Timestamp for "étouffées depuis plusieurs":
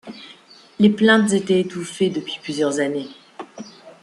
1.59-2.79